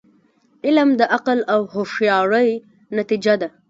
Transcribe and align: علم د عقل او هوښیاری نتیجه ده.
علم 0.65 0.89
د 0.99 1.01
عقل 1.15 1.39
او 1.53 1.61
هوښیاری 1.73 2.49
نتیجه 2.97 3.33
ده. 3.41 3.47